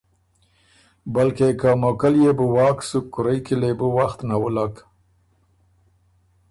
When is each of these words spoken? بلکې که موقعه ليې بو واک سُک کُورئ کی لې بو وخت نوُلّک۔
بلکې 1.13 1.47
که 1.59 1.69
موقعه 1.83 2.09
ليې 2.13 2.31
بو 2.37 2.45
واک 2.55 2.77
سُک 2.89 3.05
کُورئ 3.13 3.39
کی 3.45 3.55
لې 3.61 3.71
بو 3.77 3.87
وخت 3.97 4.19
نوُلّک۔ 4.29 4.75